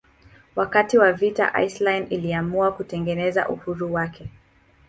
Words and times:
Wakati 0.55 0.97
wa 0.97 1.13
vita 1.13 1.61
Iceland 1.63 2.13
iliamua 2.13 2.71
kutangaza 2.71 3.49
uhuru 3.49 3.93
wake. 3.93 4.29